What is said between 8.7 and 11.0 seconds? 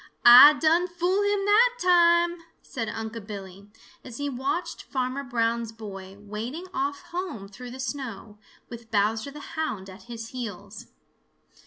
Bowser the Hound at his heels.